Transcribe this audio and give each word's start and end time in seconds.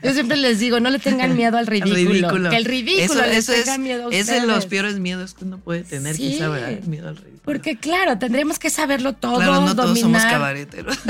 Yo 0.00 0.12
siempre 0.14 0.36
les 0.36 0.60
digo, 0.60 0.78
no 0.78 0.90
le 0.90 1.00
tengan 1.00 1.34
miedo 1.36 1.58
al 1.58 1.66
ridículo. 1.66 1.94
ridículo. 1.96 2.50
Que 2.50 2.56
el 2.56 2.64
ridículo 2.66 3.02
Eso, 3.20 3.26
les 3.26 3.36
eso 3.38 3.52
tenga 3.52 3.72
es, 3.72 3.78
miedo 3.80 4.08
a 4.08 4.14
es 4.14 4.26
de 4.28 4.36
los 4.42 4.42
ustedes. 4.50 4.66
peores 4.66 4.98
miedos 5.00 5.34
que 5.34 5.44
uno 5.44 5.58
puede 5.58 5.82
tener, 5.82 6.14
Sí. 6.14 6.30
quizá, 6.34 6.48
¿verdad? 6.48 6.80
Miedo 6.84 7.08
al 7.08 7.16
ridículo. 7.16 7.42
Porque 7.44 7.76
claro, 7.78 8.16
tendríamos 8.16 8.60
que 8.60 8.70
saberlo 8.70 9.14
todo, 9.14 9.36
claro, 9.38 9.60
no 9.62 9.74
todos 9.74 9.98
somos 9.98 10.22
cabareteros. 10.22 10.96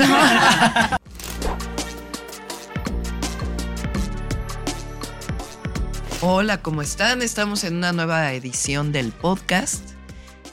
Hola, 6.21 6.61
¿cómo 6.61 6.81
están? 6.81 7.21
Estamos 7.21 7.63
en 7.63 7.77
una 7.77 7.93
nueva 7.93 8.33
edición 8.33 8.91
del 8.91 9.11
podcast. 9.11 9.83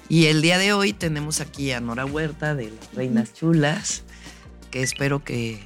Y 0.09 0.27
el 0.27 0.41
día 0.43 0.59
de 0.59 0.73
hoy 0.73 0.93
tenemos 0.93 1.41
aquí 1.41 1.73
a 1.73 1.81
Nora 1.81 2.05
Huerta 2.07 2.55
de 2.55 2.71
las 2.71 2.95
Reinas 2.95 3.35
Chulas, 3.35 4.05
que 4.71 4.83
espero 4.83 5.25
que 5.25 5.59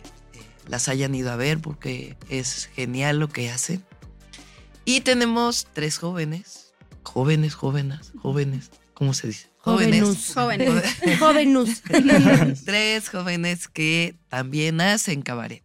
las 0.70 0.88
hayan 0.88 1.14
ido 1.14 1.30
a 1.32 1.36
ver 1.36 1.58
porque 1.60 2.16
es 2.28 2.70
genial 2.74 3.18
lo 3.18 3.28
que 3.28 3.50
hacen. 3.50 3.84
Y 4.84 5.00
tenemos 5.00 5.66
tres 5.72 5.98
jóvenes, 5.98 6.72
jóvenes, 7.02 7.54
jóvenes, 7.54 8.12
jóvenes, 8.16 8.70
¿cómo 8.94 9.12
se 9.12 9.26
dice? 9.26 9.50
Jovenus. 9.58 10.32
Jóvenes. 10.32 10.82
Jovenus. 11.18 11.82
tres 12.64 13.08
jóvenes 13.10 13.68
que 13.68 14.16
también 14.28 14.80
hacen 14.80 15.20
cabaret. 15.22 15.62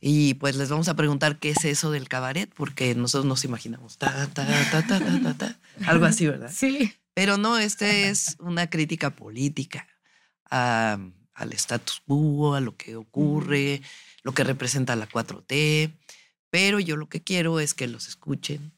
Y 0.00 0.34
pues 0.34 0.54
les 0.56 0.68
vamos 0.70 0.88
a 0.88 0.94
preguntar 0.94 1.38
qué 1.38 1.50
es 1.50 1.64
eso 1.64 1.90
del 1.90 2.08
cabaret, 2.08 2.50
porque 2.54 2.94
nosotros 2.94 3.26
nos 3.26 3.44
imaginamos 3.44 3.98
ta, 3.98 4.28
ta, 4.32 4.46
ta, 4.46 4.86
ta, 4.86 4.98
ta, 4.98 5.20
ta, 5.22 5.34
ta, 5.34 5.58
algo 5.86 6.06
así, 6.06 6.26
¿verdad? 6.26 6.50
Sí. 6.54 6.92
Pero 7.12 7.36
no, 7.36 7.58
este 7.58 8.08
es 8.08 8.36
una 8.38 8.70
crítica 8.70 9.10
política 9.10 9.86
a- 10.50 10.98
al 11.34 11.52
status 11.52 12.02
quo, 12.06 12.54
a 12.54 12.60
lo 12.60 12.76
que 12.76 12.96
ocurre, 12.96 13.82
lo 14.22 14.32
que 14.32 14.44
representa 14.44 14.96
la 14.96 15.08
4T. 15.08 15.92
Pero 16.50 16.80
yo 16.80 16.96
lo 16.96 17.08
que 17.08 17.22
quiero 17.22 17.60
es 17.60 17.74
que 17.74 17.86
los 17.86 18.08
escuchen 18.08 18.72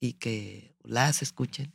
y 0.00 0.14
que 0.14 0.74
las 0.82 1.22
escuchen. 1.22 1.72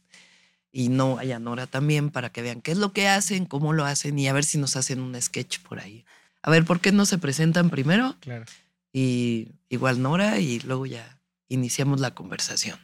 Y 0.72 0.90
no 0.90 1.16
vayan 1.16 1.44
Nora 1.44 1.68
también 1.68 2.12
para 2.12 2.32
que 2.32 2.42
vean 2.42 2.62
qué 2.62 2.72
es 2.72 2.78
lo 2.78 2.94
que 2.94 3.08
hacen, 3.08 3.46
cómo 3.46 3.74
lo 3.74 3.86
hacen 3.86 4.18
y 4.20 4.28
a 4.28 4.34
ver 4.34 4.44
si 4.44 4.58
nos 4.58 4.76
hacen 4.76 5.00
un 5.02 5.20
sketch 5.20 5.60
por 5.60 5.80
ahí. 5.80 6.06
A 6.44 6.52
ver, 6.52 6.66
¿por 6.66 6.80
qué 6.80 6.92
no 6.92 7.06
se 7.06 7.18
presentan 7.18 7.70
primero? 7.70 8.16
Claro. 8.20 8.46
Y 8.94 9.50
igual 9.70 10.02
Nora 10.02 10.40
y 10.40 10.60
luego 10.60 10.86
ya 10.86 11.20
iniciamos 11.50 12.00
la 12.00 12.14
conversación. 12.14 12.80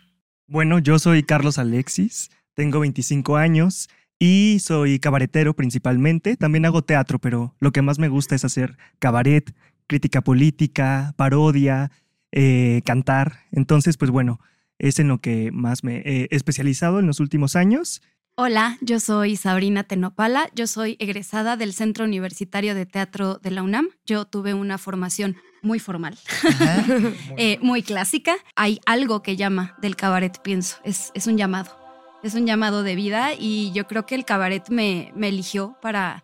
Bueno, 0.47 0.80
yo 0.80 1.00
soy 1.00 1.23
Carlos 1.23 1.58
Alexis, 1.58 2.30
tengo 2.53 2.80
25 2.80 3.38
años 3.38 3.89
y 4.19 4.59
soy 4.59 5.00
cabaretero 5.00 5.56
principalmente. 5.56 6.38
También 6.38 6.66
hago 6.66 6.84
teatro, 6.84 7.19
pero 7.19 7.56
lo 7.59 7.72
que 7.72 7.81
más 7.81 8.00
me 8.00 8.09
gusta 8.09 8.36
es 8.36 8.45
hacer 8.45 8.78
cabaret, 9.00 9.53
crítica 9.88 10.22
política, 10.22 11.14
parodia, 11.17 11.92
eh, 12.31 12.81
cantar. 12.86 13.39
Entonces, 13.52 13.98
pues 13.98 14.12
bueno, 14.12 14.40
es 14.80 15.00
en 15.00 15.08
lo 15.08 15.20
que 15.20 15.52
más 15.52 15.84
me 15.84 15.98
he 16.06 16.28
especializado 16.31 17.00
en 17.00 17.08
los 17.08 17.20
últimos 17.20 17.56
años. 17.56 18.02
Hola, 18.36 18.80
yo 18.81 19.00
soy 19.00 19.36
Sabrina 19.36 19.84
Tenopala, 19.84 20.50
yo 20.56 20.66
soy 20.66 20.98
egresada 21.00 21.56
del 21.56 21.72
Centro 21.72 22.03
Universitario 22.03 22.73
de 22.73 22.88
Teatro 22.88 23.36
de 23.36 23.52
la 23.52 23.62
UNAM. 23.62 23.90
Yo 24.08 24.25
tuve 24.25 24.56
una 24.56 24.80
formación 24.80 25.38
muy 25.62 25.78
formal, 25.78 26.18
Ajá. 26.44 26.84
eh, 27.38 27.59
muy 27.62 27.84
clásica. 27.84 28.36
Hay 28.56 28.80
algo 28.88 29.22
que 29.22 29.36
llama 29.36 29.75
del 29.84 29.95
cabaret, 29.95 30.42
pienso, 30.42 30.78
es, 30.84 31.12
es 31.14 31.28
un 31.28 31.38
llamado, 31.38 31.78
es 32.23 32.34
un 32.34 32.47
llamado 32.47 32.81
de 32.81 32.95
vida 32.95 33.36
y 33.38 33.72
yo 33.73 33.86
creo 33.86 34.08
que 34.08 34.16
el 34.16 34.25
cabaret 34.25 34.68
me, 34.70 35.12
me 35.16 35.28
eligió 35.28 35.78
para, 35.80 36.23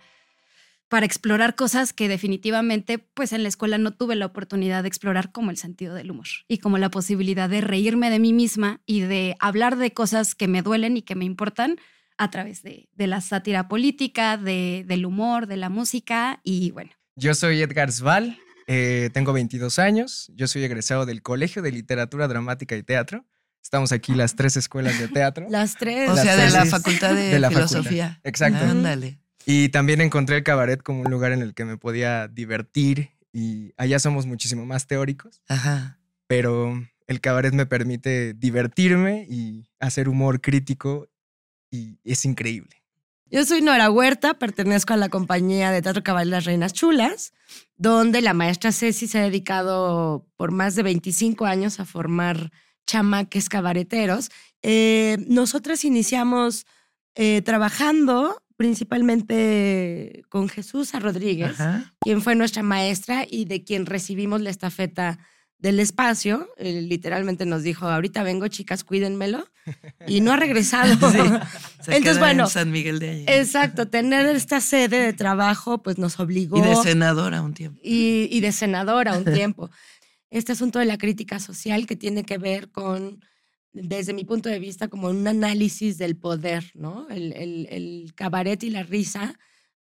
para 0.90 1.06
explorar 1.06 1.56
cosas 1.56 1.94
que 1.94 2.08
definitivamente 2.08 2.98
pues 2.98 3.32
en 3.32 3.44
la 3.44 3.50
escuela 3.50 3.78
no 3.78 3.92
tuve 3.92 4.16
la 4.16 4.26
oportunidad 4.26 4.82
de 4.84 4.90
explorar 4.90 5.32
como 5.32 5.52
el 5.52 5.58
sentido 5.58 5.94
del 5.96 6.12
humor 6.12 6.26
y 6.48 6.58
como 6.58 6.78
la 6.78 6.90
posibilidad 6.90 7.48
de 7.48 7.62
reírme 7.62 8.10
de 8.10 8.20
mí 8.20 8.34
misma 8.34 8.82
y 8.86 9.02
de 9.02 9.36
hablar 9.40 9.78
de 9.78 9.94
cosas 9.94 10.36
que 10.36 10.48
me 10.48 10.62
duelen 10.64 10.98
y 10.98 11.04
que 11.04 11.16
me 11.16 11.26
importan 11.26 11.78
a 12.18 12.32
través 12.32 12.64
de, 12.64 12.90
de 12.94 13.08
la 13.08 13.22
sátira 13.22 13.68
política, 13.70 14.36
de, 14.36 14.84
del 14.88 15.06
humor, 15.06 15.48
de 15.48 15.58
la 15.58 15.70
música 15.70 16.42
y 16.44 16.72
bueno. 16.72 16.92
Yo 17.16 17.34
soy 17.36 17.62
Edgar 17.62 17.92
Sval, 17.92 18.38
eh, 18.68 19.10
tengo 19.14 19.32
22 19.32 19.78
años, 19.80 20.32
yo 20.36 20.48
soy 20.48 20.64
egresado 20.64 21.06
del 21.06 21.22
Colegio 21.22 21.62
de 21.62 21.72
Literatura 21.72 22.28
Dramática 22.28 22.76
y 22.76 22.84
Teatro. 22.84 23.26
Estamos 23.62 23.92
aquí 23.92 24.14
las 24.16 24.36
tres 24.36 24.58
escuelas 24.58 24.98
de 24.98 25.08
teatro. 25.10 25.46
Las 25.52 25.76
tres. 25.76 26.10
O 26.10 26.16
Las 26.16 26.24
sea, 26.24 26.36
de 26.38 26.50
la 26.50 26.66
facultad 26.66 27.14
de, 27.14 27.24
de 27.24 27.40
la 27.40 27.52
facultad. 27.52 27.70
filosofía. 27.70 28.22
Exacto. 28.24 28.64
Ándale. 28.66 29.20
Y 29.52 29.70
también 29.70 30.00
encontré 30.00 30.38
el 30.38 30.44
cabaret 30.44 30.84
como 30.84 31.02
un 31.02 31.10
lugar 31.10 31.32
en 31.32 31.42
el 31.42 31.56
que 31.56 31.66
me 31.66 31.76
podía 31.76 32.28
divertir 32.28 33.10
y 33.34 33.74
allá 33.78 33.98
somos 33.98 34.28
muchísimo 34.28 34.64
más 34.64 34.86
teóricos, 34.86 35.42
Ajá. 35.48 35.98
pero 36.28 36.80
el 37.08 37.20
cabaret 37.20 37.52
me 37.52 37.66
permite 37.66 38.36
divertirme 38.36 39.26
y 39.28 39.68
hacer 39.80 40.08
humor 40.08 40.40
crítico 40.40 41.08
y 41.72 41.98
es 42.04 42.26
increíble. 42.26 42.84
Yo 43.26 43.44
soy 43.44 43.64
Nora 43.64 43.90
Huerta, 43.90 44.36
pertenezco 44.36 44.94
a 44.94 44.98
la 44.98 45.10
compañía 45.10 45.72
de 45.72 45.82
Teatro 45.82 46.04
Cabal 46.04 46.30
Las 46.30 46.46
Reinas 46.46 46.74
Chulas, 46.74 47.34
donde 47.76 48.22
la 48.22 48.36
maestra 48.36 48.72
Ceci 48.72 49.08
se 49.08 49.18
ha 49.18 49.24
dedicado 49.24 50.28
por 50.38 50.52
más 50.52 50.76
de 50.76 50.84
25 50.84 51.48
años 51.48 51.80
a 51.80 51.86
formar 51.86 52.52
chamaques 52.86 53.50
cabareteros. 53.50 54.30
Eh, 54.62 55.18
nosotras 55.28 55.86
iniciamos 55.86 56.68
eh, 57.16 57.42
trabajando 57.42 58.44
principalmente 58.60 60.24
con 60.28 60.50
Jesús. 60.50 60.92
Rodríguez, 60.94 61.60
Ajá. 61.60 61.94
quien 62.02 62.22
fue 62.22 62.36
nuestra 62.36 62.62
maestra 62.62 63.26
y 63.30 63.46
de 63.46 63.64
quien 63.64 63.86
recibimos 63.86 64.42
la 64.42 64.50
estafeta 64.50 65.18
del 65.60 65.80
espacio. 65.80 66.50
Él 66.58 66.90
literalmente 66.90 67.46
nos 67.46 67.64
dijo, 67.64 67.88
ahorita 67.88 68.22
vengo, 68.24 68.48
chicas, 68.50 68.84
cuídenmelo. 68.84 69.48
Y 70.08 70.22
no 70.22 70.32
ha 70.34 70.36
regresado. 70.36 70.94
Sí. 71.12 71.18
Se 71.18 71.18
Entonces, 71.28 72.02
queda 72.02 72.20
bueno, 72.20 72.44
en 72.46 72.50
San 72.50 72.72
Miguel 72.72 73.00
de 73.00 73.10
Allende. 73.12 73.40
Exacto, 73.40 73.88
tener 73.88 74.26
esta 74.36 74.60
sede 74.62 75.00
de 75.04 75.14
trabajo 75.14 75.82
pues 75.84 75.98
nos 75.98 76.20
obligó 76.20 76.58
Y 76.58 76.62
de 76.62 76.76
senadora 76.78 77.42
un 77.42 77.54
tiempo. 77.54 77.80
y, 77.84 78.28
y 78.32 78.40
de 78.42 78.52
senadora 78.52 79.18
un 79.18 79.26
tiempo. 79.26 79.70
Este 80.32 80.52
asunto 80.52 80.80
de 80.80 80.86
la 80.86 80.98
crítica 80.98 81.40
social 81.40 81.86
que 81.86 81.96
tiene 81.96 82.24
que 82.24 82.38
ver 82.38 82.72
con, 82.72 83.24
desde 83.74 84.14
mi 84.14 84.26
punto 84.26 84.50
de 84.50 84.60
vista, 84.60 84.88
como 84.88 85.10
un 85.10 85.28
análisis 85.28 85.98
del 85.98 86.16
poder, 86.18 86.72
¿no? 86.74 87.08
El, 87.10 87.34
el- 87.34 87.68
el 87.70 88.14
cabaret 88.16 88.62
y 88.64 88.70
la 88.70 88.84
risa 88.84 89.38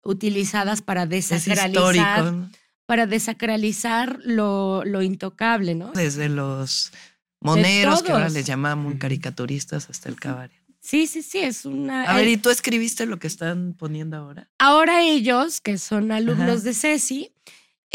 utilizadas 0.02 0.82
para 0.82 1.02
Es 1.04 1.08
desacralizar. 1.10 2.24
¿no? 2.32 2.50
para 2.86 3.06
desacralizar 3.06 4.18
lo, 4.24 4.84
lo 4.84 5.00
intocable, 5.00 5.74
¿no? 5.74 5.92
Desde 5.92 6.28
los 6.28 6.92
moneros, 7.40 8.02
que 8.02 8.12
ahora 8.12 8.28
les 8.28 8.44
llaman 8.46 8.78
muy 8.78 8.98
caricaturistas, 8.98 9.88
hasta 9.88 10.10
el 10.10 10.16
cabaret. 10.20 10.52
Sí, 10.80 11.06
sí, 11.06 11.22
sí, 11.22 11.38
es 11.38 11.64
una... 11.64 12.04
A 12.04 12.14
ver, 12.14 12.28
¿y 12.28 12.36
tú 12.36 12.50
escribiste 12.50 13.06
lo 13.06 13.18
que 13.18 13.26
están 13.26 13.72
poniendo 13.72 14.18
ahora? 14.18 14.50
Ahora 14.58 15.02
ellos, 15.02 15.62
que 15.62 15.78
son 15.78 16.12
alumnos 16.12 16.56
Ajá. 16.56 16.60
de 16.60 16.74
Ceci, 16.74 17.32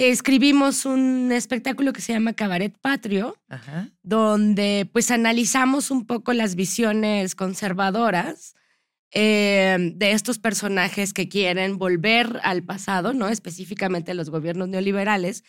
escribimos 0.08 0.86
un 0.86 1.32
espectáculo 1.32 1.92
que 1.92 2.02
se 2.02 2.14
llama 2.14 2.34
Cabaret 2.34 2.76
Patrio, 2.80 3.36
Ajá. 3.50 3.90
donde 4.02 4.90
pues 4.92 5.12
analizamos 5.12 5.92
un 5.92 6.06
poco 6.06 6.32
las 6.34 6.56
visiones 6.56 7.36
conservadoras 7.36 8.56
eh, 9.12 9.78
de 9.96 10.12
estos 10.12 10.40
personajes 10.40 11.14
que 11.14 11.28
quieren 11.28 11.78
volver 11.78 12.40
al 12.44 12.64
pasado, 12.64 13.14
¿no? 13.14 13.28
Específicamente 13.28 14.14
los 14.14 14.30
gobiernos 14.30 14.70
neoliberales. 14.70 15.44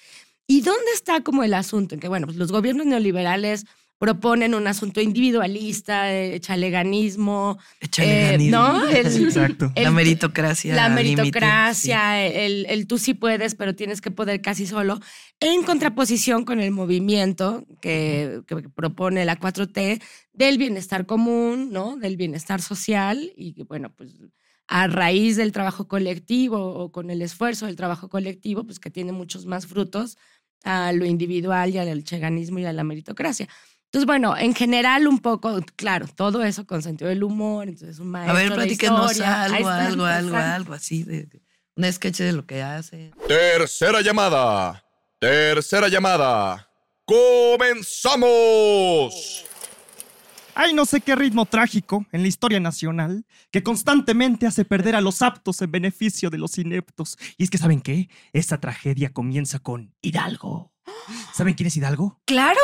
¿Y 0.46 0.62
dónde 0.62 0.90
está 0.94 1.20
como 1.22 1.44
el 1.44 1.54
asunto? 1.54 1.94
En 1.94 2.00
que, 2.00 2.08
bueno, 2.08 2.26
pues 2.26 2.36
los 2.36 2.50
gobiernos 2.50 2.86
neoliberales 2.86 3.66
proponen 4.00 4.54
un 4.54 4.66
asunto 4.66 5.02
individualista, 5.02 6.10
eh, 6.10 6.40
chaleganismo, 6.40 7.58
eh, 7.98 8.30
ganido. 8.32 8.58
¿no? 8.58 8.88
El- 8.88 9.24
Exacto. 9.24 9.70
el- 9.74 9.84
la 9.84 9.90
meritocracia. 9.90 10.74
la 10.74 10.88
meritocracia, 10.88 12.26
el, 12.26 12.64
el 12.70 12.86
tú 12.86 12.96
sí 12.96 13.12
puedes, 13.12 13.54
pero 13.54 13.74
tienes 13.76 14.00
que 14.00 14.10
poder 14.10 14.40
casi 14.40 14.66
solo, 14.66 14.98
en 15.38 15.62
contraposición 15.64 16.46
con 16.46 16.60
el 16.60 16.70
movimiento 16.70 17.66
que, 17.82 18.40
que 18.46 18.56
propone 18.70 19.26
la 19.26 19.38
4T 19.38 20.00
del 20.32 20.56
bienestar 20.56 21.04
común, 21.04 21.68
¿no? 21.70 21.96
Del 21.96 22.16
bienestar 22.16 22.62
social 22.62 23.30
y 23.36 23.52
que, 23.52 23.64
bueno, 23.64 23.92
pues 23.94 24.14
a 24.66 24.86
raíz 24.86 25.36
del 25.36 25.52
trabajo 25.52 25.88
colectivo 25.88 26.56
o 26.58 26.90
con 26.90 27.10
el 27.10 27.20
esfuerzo 27.20 27.66
del 27.66 27.76
trabajo 27.76 28.08
colectivo, 28.08 28.64
pues 28.64 28.80
que 28.80 28.88
tiene 28.90 29.12
muchos 29.12 29.44
más 29.44 29.66
frutos 29.66 30.16
a 30.64 30.92
lo 30.92 31.04
individual 31.04 31.68
y 31.74 31.76
al 31.78 32.02
cheganismo 32.02 32.60
y 32.60 32.64
a 32.64 32.72
la 32.72 32.82
meritocracia. 32.84 33.46
Entonces, 33.92 34.06
bueno, 34.06 34.36
en 34.36 34.54
general 34.54 35.08
un 35.08 35.18
poco, 35.18 35.58
claro, 35.74 36.06
todo 36.14 36.44
eso 36.44 36.64
con 36.64 36.80
sentido 36.80 37.08
del 37.10 37.24
humor, 37.24 37.68
entonces 37.68 37.98
un 37.98 38.08
maestro 38.08 38.36
A 38.36 38.40
ver, 38.40 38.48
de 38.50 38.54
platíquenos 38.54 39.00
algo, 39.00 39.10
está, 39.10 39.42
algo, 39.44 40.04
algo, 40.04 40.36
algo 40.36 40.74
así 40.74 41.02
de, 41.02 41.24
de- 41.26 41.42
un 41.76 41.92
sketch 41.92 42.18
de 42.18 42.32
lo 42.32 42.46
que 42.46 42.62
hace. 42.62 43.10
Tercera 43.26 44.00
llamada. 44.00 44.84
Tercera 45.18 45.88
llamada. 45.88 46.68
¡Comenzamos! 48.10 49.44
Hay 50.54 50.74
no 50.74 50.84
sé 50.84 51.00
qué 51.00 51.14
ritmo 51.16 51.46
trágico 51.46 52.04
en 52.12 52.22
la 52.22 52.28
historia 52.28 52.60
nacional 52.60 53.24
que 53.50 53.62
constantemente 53.62 54.46
hace 54.46 54.64
perder 54.64 54.94
a 54.96 55.00
los 55.00 55.22
aptos 55.22 55.62
en 55.62 55.70
beneficio 55.70 56.28
de 56.30 56.38
los 56.38 56.58
ineptos. 56.58 57.16
Y 57.38 57.44
es 57.44 57.50
que, 57.50 57.58
¿saben 57.58 57.80
qué? 57.80 58.08
Esta 58.32 58.60
tragedia 58.60 59.12
comienza 59.12 59.58
con 59.58 59.94
Hidalgo. 60.02 60.72
¿Saben 61.32 61.54
quién 61.54 61.68
es 61.68 61.76
Hidalgo? 61.76 62.20
Claro. 62.24 62.60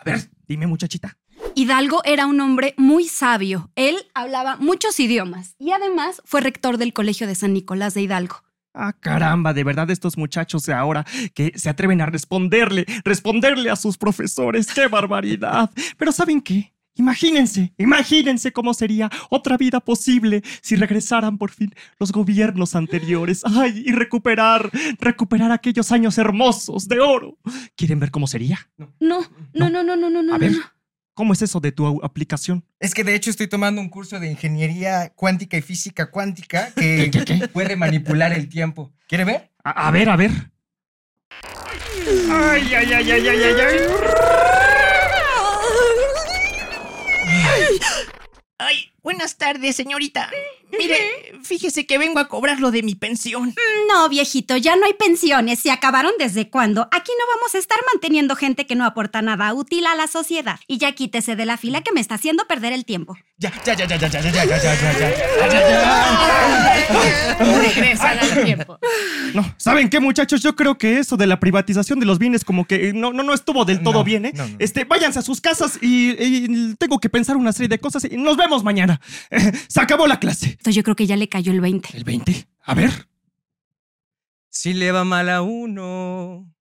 A 0.00 0.04
ver, 0.04 0.30
dime, 0.48 0.66
muchachita. 0.66 1.18
Hidalgo 1.54 2.02
era 2.04 2.26
un 2.26 2.40
hombre 2.40 2.74
muy 2.78 3.04
sabio. 3.04 3.70
Él 3.76 3.96
hablaba 4.14 4.56
muchos 4.56 4.98
idiomas 4.98 5.56
y 5.58 5.72
además 5.72 6.22
fue 6.24 6.40
rector 6.40 6.78
del 6.78 6.94
Colegio 6.94 7.26
de 7.26 7.34
San 7.34 7.52
Nicolás 7.52 7.92
de 7.92 8.02
Hidalgo. 8.02 8.36
Ah, 8.72 8.94
caramba, 8.98 9.52
de 9.52 9.64
verdad 9.64 9.90
estos 9.90 10.16
muchachos 10.16 10.64
de 10.64 10.72
ahora 10.72 11.04
que 11.34 11.52
se 11.56 11.68
atreven 11.68 12.00
a 12.00 12.06
responderle, 12.06 12.86
responderle 13.04 13.68
a 13.68 13.76
sus 13.76 13.98
profesores. 13.98 14.68
¡Qué 14.68 14.86
barbaridad! 14.86 15.70
Pero 15.98 16.12
¿saben 16.12 16.40
qué? 16.40 16.72
Imagínense, 16.94 17.72
imagínense 17.78 18.52
cómo 18.52 18.74
sería 18.74 19.10
otra 19.28 19.56
vida 19.56 19.80
posible 19.80 20.42
si 20.60 20.76
regresaran 20.76 21.38
por 21.38 21.50
fin 21.50 21.74
los 21.98 22.12
gobiernos 22.12 22.74
anteriores. 22.74 23.42
¡Ay! 23.44 23.82
Y 23.86 23.92
recuperar, 23.92 24.70
recuperar 24.98 25.52
aquellos 25.52 25.92
años 25.92 26.18
hermosos 26.18 26.88
de 26.88 27.00
oro. 27.00 27.38
¿Quieren 27.76 28.00
ver 28.00 28.10
cómo 28.10 28.26
sería? 28.26 28.58
No, 28.76 28.89
no, 29.18 29.68
no, 29.70 29.82
no, 29.82 29.96
no, 29.96 30.10
no, 30.10 30.22
no. 30.22 30.34
A 30.34 30.38
ver, 30.38 30.52
no. 30.52 30.58
¿cómo 31.14 31.32
es 31.32 31.42
eso 31.42 31.60
de 31.60 31.72
tu 31.72 32.02
aplicación? 32.04 32.64
Es 32.78 32.94
que 32.94 33.04
de 33.04 33.14
hecho 33.14 33.30
estoy 33.30 33.46
tomando 33.48 33.80
un 33.80 33.88
curso 33.88 34.18
de 34.20 34.30
ingeniería 34.30 35.12
cuántica 35.14 35.56
y 35.56 35.62
física 35.62 36.10
cuántica 36.10 36.72
que 36.74 37.10
¿Qué, 37.12 37.24
qué, 37.24 37.38
qué? 37.40 37.48
puede 37.48 37.76
manipular 37.76 38.32
el 38.32 38.48
tiempo. 38.48 38.92
¿Quiere 39.06 39.24
ver? 39.24 39.50
A, 39.64 39.88
a 39.88 39.90
ver, 39.90 40.08
a 40.08 40.16
ver. 40.16 40.30
Ay, 42.30 42.74
ay, 42.74 42.92
ay, 42.92 43.10
ay, 43.10 43.28
ay, 43.28 43.28
ay, 43.28 43.60
ay. 43.60 43.76
Ay, 48.58 48.76
buenas 49.02 49.36
tardes, 49.36 49.76
señorita. 49.76 50.30
Mire, 50.78 50.96
fíjese 51.42 51.86
que 51.86 51.98
vengo 51.98 52.18
a 52.20 52.28
cobrar 52.28 52.60
lo 52.60 52.70
de 52.70 52.82
mi 52.82 52.94
pensión. 52.94 53.54
No, 53.88 54.08
viejito, 54.08 54.56
ya 54.56 54.76
no 54.76 54.86
hay 54.86 54.94
pensiones. 54.94 55.58
¿Se 55.58 55.70
acabaron 55.70 56.12
desde 56.18 56.48
cuándo? 56.48 56.82
Aquí 56.92 57.12
no 57.18 57.24
vamos 57.36 57.54
a 57.54 57.58
estar 57.58 57.78
manteniendo 57.92 58.36
gente 58.36 58.66
que 58.66 58.74
no 58.76 58.84
aporta 58.84 59.22
nada 59.22 59.52
útil 59.54 59.86
a 59.86 59.94
la 59.94 60.06
sociedad. 60.06 60.58
Y 60.66 60.78
ya 60.78 60.92
quítese 60.92 61.36
de 61.36 61.46
la 61.46 61.56
fila 61.56 61.82
que 61.82 61.92
me 61.92 62.00
está 62.00 62.14
haciendo 62.16 62.46
perder 62.46 62.72
el 62.72 62.84
tiempo. 62.84 63.16
Ya, 63.38 63.52
ya, 63.64 63.74
ya, 63.74 63.86
ya, 63.86 63.96
ya, 63.96 64.08
ya, 64.08 64.20
ya, 64.20 64.30
ya, 64.30 64.44
ya, 64.44 64.58
ya, 64.58 64.74
ya, 64.74 64.98
ya. 65.48 67.36
Regresan 67.38 68.18
al 68.18 68.44
tiempo. 68.44 68.78
No, 69.34 69.54
¿saben 69.56 69.88
qué, 69.88 70.00
muchachos? 70.00 70.42
Yo 70.42 70.56
creo 70.56 70.76
que 70.78 70.98
eso 70.98 71.16
de 71.16 71.26
la 71.26 71.40
privatización 71.40 72.00
de 72.00 72.06
los 72.06 72.18
bienes 72.18 72.44
como 72.44 72.66
que 72.66 72.92
no, 72.92 73.12
no, 73.12 73.22
no 73.22 73.32
estuvo 73.32 73.64
del 73.64 73.82
todo 73.82 73.94
No, 73.94 74.04
bien, 74.04 74.26
¿eh? 74.26 74.32
no, 74.34 74.46
no. 74.46 74.56
Este, 74.58 74.84
váyanse 74.84 75.18
a 75.20 75.22
sus 75.22 75.40
casas 75.40 75.78
y, 75.80 76.10
y 76.10 76.74
tengo 76.76 76.98
que 76.98 77.08
pensar 77.08 77.36
una 77.36 77.52
serie 77.52 77.68
de 77.68 77.78
cosas 77.78 78.04
y 78.04 78.16
nos 78.16 78.36
vemos 78.36 78.62
mañana. 78.64 79.00
Eh, 79.30 79.52
se 79.68 79.80
acabó 79.80 80.06
la 80.06 80.18
clase. 80.18 80.58
Entonces 80.60 80.76
yo 80.76 80.82
creo 80.82 80.94
que 80.94 81.06
ya 81.06 81.16
le 81.16 81.26
cayó 81.26 81.52
el 81.52 81.62
20. 81.62 81.96
¿El 81.96 82.04
20? 82.04 82.48
A 82.64 82.74
ver. 82.74 83.08
Si 84.50 84.74
le 84.74 84.92
va 84.92 85.04
mal 85.04 85.30
a 85.30 85.40
uno, 85.40 86.52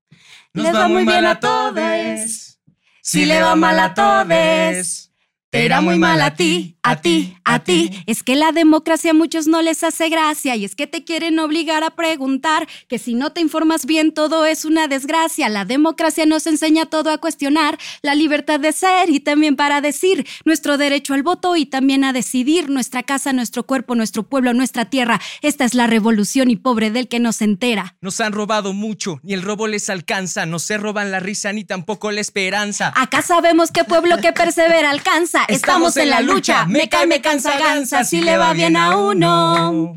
nos 0.53 0.63
Les 0.63 0.73
va 0.73 0.87
muy 0.87 1.03
mal 1.03 1.25
a 1.25 1.37
todos. 1.41 2.61
Si 3.01 3.25
le 3.25 3.41
va 3.41 3.57
mal 3.57 3.77
a 3.77 3.93
todos, 3.93 5.08
Te 5.51 5.65
irá 5.65 5.81
muy 5.81 5.97
mal 5.97 6.21
a 6.21 6.35
ti, 6.35 6.77
a 6.83 7.01
ti, 7.01 7.35
a 7.43 7.57
ti. 7.63 7.89
Es 8.05 8.21
que 8.21 8.35
la 8.35 8.51
democracia 8.51 9.11
a 9.11 9.13
muchos 9.15 9.47
no 9.47 9.63
les 9.63 9.83
hace 9.83 10.07
gracia 10.07 10.55
y 10.55 10.63
es 10.63 10.75
que 10.75 10.85
te 10.85 11.03
quieren 11.03 11.39
obligar 11.39 11.83
a 11.83 11.95
preguntar 11.95 12.67
que 12.87 12.99
si 12.99 13.15
no 13.15 13.31
te 13.31 13.41
informas 13.41 13.87
bien 13.87 14.13
todo 14.13 14.45
es 14.45 14.63
una 14.63 14.87
desgracia. 14.87 15.49
La 15.49 15.65
democracia 15.65 16.27
nos 16.27 16.45
enseña 16.45 16.85
todo 16.85 17.09
a 17.09 17.17
cuestionar 17.17 17.79
la 18.03 18.13
libertad 18.13 18.59
de 18.59 18.71
ser 18.73 19.09
y 19.09 19.21
también 19.21 19.55
para 19.55 19.81
decir 19.81 20.27
nuestro 20.45 20.77
derecho 20.77 21.15
al 21.15 21.23
voto 21.23 21.55
y 21.55 21.65
también 21.65 22.03
a 22.03 22.13
decidir 22.13 22.69
nuestra 22.69 23.01
casa, 23.01 23.33
nuestro 23.33 23.63
cuerpo, 23.63 23.95
nuestro 23.95 24.21
pueblo, 24.21 24.53
nuestra 24.53 24.85
tierra. 24.85 25.19
Esta 25.41 25.65
es 25.65 25.73
la 25.73 25.87
revolución 25.87 26.51
y 26.51 26.57
pobre 26.57 26.91
del 26.91 27.07
que 27.07 27.19
no 27.19 27.33
se 27.33 27.45
entera. 27.45 27.95
Nos 28.01 28.21
han 28.21 28.33
robado 28.33 28.73
mucho, 28.73 29.19
ni 29.23 29.33
el 29.33 29.41
robo 29.41 29.65
les 29.65 29.89
alcanza. 29.89 30.45
No 30.45 30.59
se 30.59 30.77
roban 30.77 31.09
la 31.09 31.19
risa 31.19 31.51
ni 31.53 31.63
tampoco 31.63 32.11
la 32.11 32.21
esperanza. 32.21 32.93
Acá 32.95 33.23
sabemos 33.23 33.71
que 33.71 33.83
pueblo 33.83 34.17
que 34.17 34.31
persevera 34.31 34.91
alcanza. 34.91 35.38
Estamos 35.47 35.97
en 35.97 36.09
la 36.09 36.21
lucha. 36.21 36.65
Me 36.65 36.89
cae, 36.89 37.07
me 37.07 37.21
cansa, 37.21 37.57
gansa. 37.57 38.03
Si 38.03 38.21
le 38.21 38.37
va 38.37 38.53
bien 38.53 38.75
a 38.77 38.97
uno, 38.97 39.95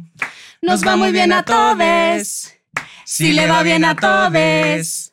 nos 0.61 0.87
va 0.87 0.97
muy 0.97 1.13
bien 1.13 1.33
a 1.33 1.45
todos. 1.45 2.53
Si 3.05 3.33
le 3.33 3.47
va 3.47 3.63
bien 3.63 3.85
a 3.85 3.97
todos. 3.97 5.11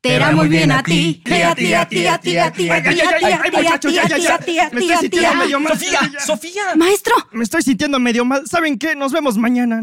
Te 0.00 0.14
irá 0.14 0.30
muy 0.30 0.48
bien 0.48 0.70
a 0.70 0.80
ti, 0.82 1.22
y 1.26 1.32
a 1.42 1.54
ti, 1.56 1.74
a 1.74 1.88
ti, 1.88 2.06
a 2.06 2.18
ti, 2.20 2.38
a 2.38 2.52
ti, 2.52 2.70
a 2.70 2.82
ti, 2.82 2.88
a 2.90 2.92
ti, 2.92 3.02
a 3.02 3.18
ti, 3.18 3.26
a 3.26 3.40
ti, 3.40 3.66
a 3.66 3.78
ti, 3.78 3.98
a 3.98 4.08
ti, 4.08 4.26
a 4.28 4.38
ti, 4.38 4.58
a 4.60 4.70
Me 4.70 4.80
ti, 4.80 4.92
estoy 4.92 4.92
a 4.92 5.00
ti, 5.00 5.02
sintiendo 5.02 5.28
a 5.28 5.32
ti. 5.32 5.38
medio 5.38 5.58
mal. 5.60 5.72
Sofía, 5.72 6.00
Sofía. 6.24 6.62
Maestro, 6.76 7.14
Me 7.32 7.42
estoy 7.42 7.62
sintiendo 7.62 7.98
medio 7.98 8.24
mal. 8.24 8.46
¿Saben 8.46 8.78
qué? 8.78 8.94
Nos 8.94 9.10
vemos 9.12 9.36
mañana. 9.36 9.82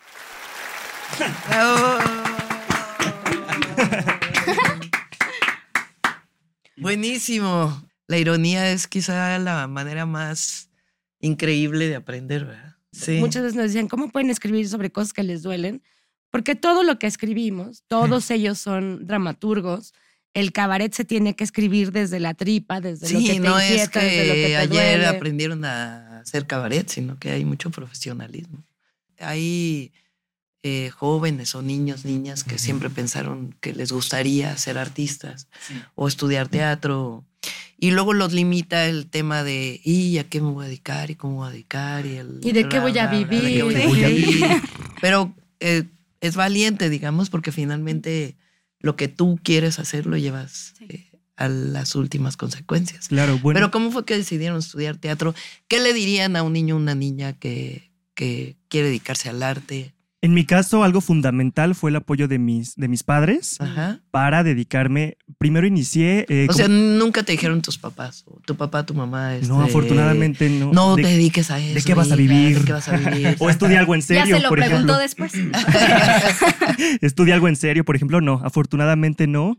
Buenísimo. 6.77 7.81
La 8.07 8.17
ironía 8.17 8.71
es 8.71 8.87
quizá 8.87 9.37
la 9.39 9.67
manera 9.67 10.05
más 10.05 10.69
increíble 11.19 11.87
de 11.87 11.95
aprender, 11.95 12.45
¿verdad? 12.45 12.75
Sí. 12.91 13.17
Muchas 13.19 13.43
veces 13.43 13.55
nos 13.55 13.65
decían, 13.65 13.87
¿cómo 13.87 14.09
pueden 14.09 14.29
escribir 14.29 14.69
sobre 14.69 14.91
cosas 14.91 15.11
que 15.13 15.23
les 15.23 15.41
duelen? 15.43 15.81
Porque 16.29 16.55
todo 16.55 16.83
lo 16.83 16.99
que 16.99 17.07
escribimos, 17.07 17.83
todos 17.87 18.29
ellos 18.31 18.59
son 18.59 19.07
dramaturgos. 19.07 19.93
El 20.33 20.51
cabaret 20.51 20.93
se 20.93 21.05
tiene 21.05 21.35
que 21.35 21.43
escribir 21.45 21.91
desde 21.91 22.19
la 22.19 22.33
tripa, 22.33 22.81
desde 22.81 23.09
lo 23.11 23.19
que 23.19 23.25
Sí, 23.25 23.31
te 23.33 23.39
no 23.39 23.57
es 23.57 23.71
inquieta, 23.71 23.99
que, 24.01 24.05
desde 24.05 24.27
lo 24.27 24.33
que 24.33 24.47
te 24.47 24.57
ayer 24.57 24.97
duele. 24.99 25.05
aprendieron 25.05 25.65
a 25.65 26.19
hacer 26.19 26.45
cabaret, 26.45 26.89
sino 26.89 27.17
que 27.19 27.31
hay 27.31 27.45
mucho 27.45 27.69
profesionalismo. 27.71 28.65
Hay 29.19 29.93
eh, 30.63 30.89
jóvenes 30.89 31.55
o 31.55 31.61
niños, 31.61 32.03
niñas 32.05 32.43
que 32.43 32.57
siempre 32.59 32.89
pensaron 32.89 33.55
que 33.61 33.73
les 33.73 33.91
gustaría 33.91 34.55
ser 34.57 34.77
artistas 34.77 35.47
o 35.95 36.07
estudiar 36.07 36.49
teatro. 36.49 37.23
Y 37.77 37.91
luego 37.91 38.13
los 38.13 38.31
limita 38.33 38.87
el 38.87 39.07
tema 39.07 39.43
de, 39.43 39.81
¿y 39.83 40.17
a 40.17 40.23
qué 40.23 40.39
me 40.41 40.51
voy 40.51 40.65
a 40.65 40.67
dedicar? 40.67 41.11
¿Y 41.11 41.15
cómo 41.15 41.35
voy 41.35 41.49
a 41.49 41.51
dedicar? 41.51 42.05
¿Y, 42.05 42.15
el 42.15 42.39
¿Y 42.41 42.51
de 42.53 42.63
qué 42.63 42.79
bla, 42.79 42.81
voy 42.81 42.97
a 42.97 43.07
bla, 43.07 43.25
bla, 43.25 43.39
¿de 43.41 43.53
qué 43.53 43.63
voy 43.63 44.03
a 44.03 44.07
vivir? 44.07 44.25
vivir? 44.25 44.61
Pero 45.01 45.33
eh, 45.59 45.83
es 46.21 46.35
valiente, 46.35 46.89
digamos, 46.89 47.29
porque 47.29 47.51
finalmente 47.51 48.35
lo 48.79 48.95
que 48.95 49.07
tú 49.07 49.39
quieres 49.43 49.79
hacer 49.79 50.05
lo 50.05 50.17
llevas 50.17 50.73
eh, 50.81 51.05
a 51.35 51.49
las 51.49 51.95
últimas 51.95 52.37
consecuencias. 52.37 53.09
Claro, 53.09 53.37
bueno. 53.39 53.57
Pero 53.57 53.71
¿cómo 53.71 53.91
fue 53.91 54.05
que 54.05 54.15
decidieron 54.17 54.59
estudiar 54.59 54.97
teatro? 54.97 55.35
¿Qué 55.67 55.79
le 55.79 55.93
dirían 55.93 56.35
a 56.35 56.43
un 56.43 56.53
niño 56.53 56.75
o 56.75 56.77
una 56.77 56.95
niña 56.95 57.33
que, 57.33 57.91
que 58.13 58.55
quiere 58.69 58.87
dedicarse 58.87 59.29
al 59.29 59.43
arte? 59.43 59.93
En 60.25 60.33
mi 60.33 60.43
caso, 60.45 60.83
algo 60.83 61.01
fundamental 61.01 61.75
fue 61.75 61.89
el 61.91 61.95
apoyo 61.97 62.27
de 62.27 62.39
mis, 62.39 62.75
de 62.75 62.87
mis 62.87 63.03
padres 63.03 63.57
Ajá. 63.59 63.99
para 64.11 64.43
dedicarme. 64.43 65.17
Primero 65.37 65.67
inicié. 65.67 66.25
eh, 66.29 66.47
O 66.49 66.53
sea, 66.53 66.67
nunca 66.67 67.23
te 67.23 67.33
dijeron 67.33 67.61
tus 67.61 67.77
papás, 67.77 68.23
o 68.25 68.39
tu 68.45 68.55
papá, 68.55 68.85
tu 68.85 68.93
mamá. 68.93 69.33
no, 69.47 69.59
este, 69.61 69.69
afortunadamente 69.69 70.49
no. 70.49 70.71
No 70.73 70.95
De- 70.95 71.03
te 71.03 71.09
dediques 71.09 71.51
a 71.51 71.59
eso. 71.59 71.85
qué 71.85 71.93
vas 71.93 72.07
a 72.07 72.15
hija, 72.15 72.15
vivir? 72.17 72.59
¿De 72.59 72.65
qué 72.65 72.71
vas 72.73 72.87
a 72.89 72.97
vivir? 72.97 73.35
O 73.39 73.49
estudié 73.49 73.77
algo 73.77 73.93
en 73.93 74.01
ya 74.01 74.07
serio, 74.07 74.37
se 74.37 74.41
lo 74.41 74.49
por 74.49 74.57
preguntó 74.59 74.99
ejemplo. 74.99 75.29
después. 75.29 75.33
Estudié 77.01 77.33
algo 77.33 77.47
en 77.47 77.55
serio, 77.55 77.83
por 77.85 77.95
ejemplo, 77.95 78.21
no. 78.21 78.41
Afortunadamente 78.43 79.27
no. 79.27 79.57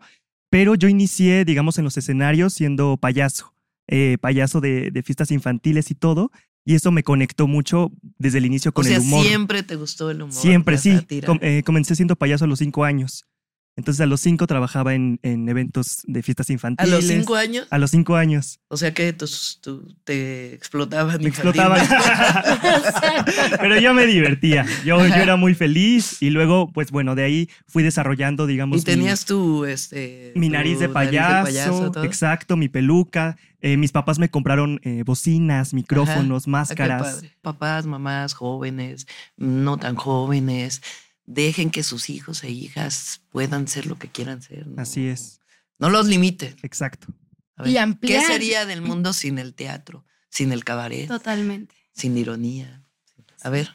Pero 0.51 0.75
yo 0.75 0.89
inicié, 0.89 1.45
digamos, 1.45 1.79
en 1.79 1.85
los 1.85 1.97
escenarios 1.97 2.55
siendo 2.55 2.97
payaso. 2.97 3.53
eh, 3.89 4.19
payaso 4.21 4.61
de, 4.61 4.91
de 4.91 5.03
fiestas 5.05 5.31
infantiles 5.31 5.91
y 5.91 5.95
todo. 5.95 6.31
Y 6.69 6.75
eso 6.75 6.91
me 6.91 7.03
conectó 7.05 7.47
mucho 7.47 7.93
desde 8.19 8.39
el 8.39 8.45
inicio 8.45 8.71
o 8.71 8.75
con 8.75 8.85
sea, 8.85 8.97
el 8.97 9.03
humor. 9.03 9.25
siempre 9.25 9.63
te 9.63 9.77
gustó 9.77 10.11
el 10.11 10.21
humor. 10.21 10.35
Siempre, 10.35 10.77
sí. 10.77 10.99
Com- 11.25 11.39
eh, 11.41 11.63
comencé 11.65 11.95
siendo 11.95 12.17
payaso 12.17 12.45
a 12.45 12.49
los 12.49 12.59
cinco 12.59 12.85
años. 12.85 13.25
Entonces 13.77 14.01
a 14.01 14.07
los 14.07 14.21
cinco 14.23 14.47
trabajaba 14.47 14.95
en, 14.95 15.21
en 15.23 15.49
eventos 15.51 16.01
de 16.07 16.23
fiestas 16.23 16.49
a 16.49 16.53
infantiles. 16.55 16.91
los 16.91 17.05
cinco 17.07 17.35
años. 17.37 17.67
A 17.71 17.77
los 17.79 17.91
cinco 17.91 18.17
años. 18.17 18.59
O 18.69 18.77
sea 18.79 18.95
que 18.95 19.13
tu- 19.13 19.27
te 20.05 20.55
explotaban. 20.55 21.21
Me 21.21 21.29
explotaban. 21.29 21.87
Pero 23.61 23.79
yo 23.79 23.95
me 23.95 24.07
divertía. 24.07 24.65
Yo, 24.85 25.05
yo 25.07 25.15
era 25.15 25.37
muy 25.37 25.55
feliz. 25.55 26.23
Y 26.23 26.31
luego, 26.31 26.73
pues 26.73 26.91
bueno, 26.91 27.15
de 27.15 27.25
ahí 27.25 27.51
fui 27.67 27.83
desarrollando, 27.83 28.47
digamos. 28.47 28.79
y 28.79 28.81
mi- 28.81 28.85
tenías 28.85 29.25
tu, 29.25 29.65
este, 29.65 30.33
mi 30.35 30.47
tu 30.49 30.53
nariz 30.55 30.79
de 30.79 30.89
payaso, 30.89 31.45
payaso, 31.45 31.91
todo. 31.93 32.05
exacto, 32.05 32.57
mi 32.57 32.69
peluca. 32.69 33.37
Eh, 33.63 33.77
mis 33.77 33.91
papás 33.91 34.19
me 34.19 34.29
compraron 34.29 34.81
eh, 34.85 35.03
bocinas, 35.05 35.75
micrófonos, 35.75 36.45
Ah, 36.47 36.51
máscaras. 36.51 37.25
Papás, 37.43 37.87
mamás, 37.87 38.35
jóvenes, 38.35 39.07
no 39.37 39.77
tan 39.77 39.97
jóvenes, 39.97 40.83
dejen 41.27 41.71
que 41.71 41.83
sus 41.83 42.09
hijos 42.11 42.43
e 42.45 42.51
hijas 42.51 43.23
puedan 43.31 43.69
ser 43.69 43.87
lo 43.87 43.99
que 43.99 44.09
quieran 44.09 44.41
ser. 44.43 44.67
¿no? 44.67 44.81
Así 44.81 45.07
es, 45.09 45.41
No 45.79 45.91
los 45.91 46.07
limiten. 46.07 46.57
exacto. 46.63 47.09
A 47.57 47.63
ver, 47.65 47.71
Y 47.71 47.75
¿Qué 47.75 47.79
ampliar. 47.81 48.25
sería 48.27 48.67
del 48.67 48.83
mundo 48.83 49.13
sin 49.13 49.39
el 49.39 49.55
teatro, 49.55 50.05
sin 50.31 50.53
el 50.53 50.63
cabaret, 50.65 51.09
Totalmente. 51.09 51.75
sin 51.93 52.17
ironía? 52.17 52.83
A 53.43 53.51
ver, 53.51 53.71